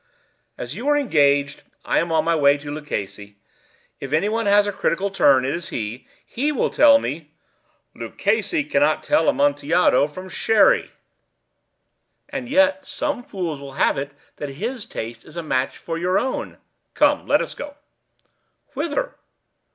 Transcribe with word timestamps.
"As 0.57 0.73
you 0.73 0.87
are 0.87 0.97
engaged, 0.97 1.61
I 1.85 1.99
am 1.99 2.11
on 2.11 2.25
my 2.25 2.35
way 2.35 2.57
to 2.57 2.71
Luchesi. 2.71 3.35
If 3.99 4.13
any 4.13 4.29
one 4.29 4.47
has 4.47 4.65
a 4.65 4.71
critical 4.71 5.11
turn, 5.11 5.45
it 5.45 5.53
is 5.53 5.69
he. 5.69 6.07
He 6.25 6.51
will 6.51 6.71
tell 6.71 6.97
me—" 6.97 7.29
"Luchesi 7.93 8.63
cannot 8.63 9.03
tell 9.03 9.29
Amontillado 9.29 10.07
from 10.07 10.27
Sherry." 10.27 10.89
"And 12.29 12.49
yet 12.49 12.83
some 12.83 13.21
fools 13.21 13.61
will 13.61 13.73
have 13.73 13.95
it 13.99 14.13
that 14.37 14.49
his 14.57 14.87
taste 14.87 15.23
is 15.23 15.35
a 15.37 15.43
match 15.43 15.77
for 15.77 15.99
your 15.99 16.17
own." 16.17 16.57
"Come, 16.95 17.27
let 17.27 17.39
us 17.39 17.53
go." 17.53 17.75
"Whither?" 18.73 19.13